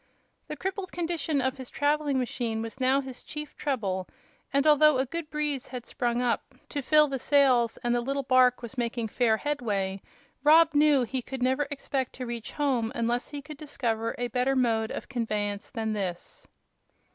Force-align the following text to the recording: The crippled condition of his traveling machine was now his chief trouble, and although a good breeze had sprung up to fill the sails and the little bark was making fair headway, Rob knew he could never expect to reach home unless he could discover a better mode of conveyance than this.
The 0.47 0.55
crippled 0.57 0.91
condition 0.91 1.41
of 1.41 1.57
his 1.57 1.69
traveling 1.69 2.17
machine 2.17 2.63
was 2.63 2.79
now 2.79 3.01
his 3.01 3.21
chief 3.21 3.55
trouble, 3.55 4.07
and 4.51 4.65
although 4.65 4.97
a 4.97 5.05
good 5.05 5.29
breeze 5.29 5.67
had 5.67 5.85
sprung 5.85 6.23
up 6.23 6.55
to 6.69 6.81
fill 6.81 7.07
the 7.07 7.19
sails 7.19 7.77
and 7.83 7.93
the 7.93 8.01
little 8.01 8.23
bark 8.23 8.63
was 8.63 8.79
making 8.79 9.09
fair 9.09 9.37
headway, 9.37 10.01
Rob 10.43 10.73
knew 10.73 11.03
he 11.03 11.21
could 11.21 11.43
never 11.43 11.67
expect 11.69 12.13
to 12.13 12.25
reach 12.25 12.53
home 12.53 12.91
unless 12.95 13.27
he 13.29 13.43
could 13.43 13.57
discover 13.57 14.15
a 14.17 14.27
better 14.29 14.55
mode 14.55 14.89
of 14.89 15.07
conveyance 15.07 15.69
than 15.69 15.93
this. 15.93 16.47